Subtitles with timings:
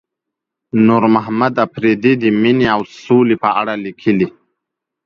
[0.87, 4.27] نورمحمد اپريدي د مينې او سولې په اړه ليکلي.